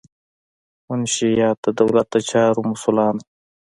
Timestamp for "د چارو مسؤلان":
2.13-3.13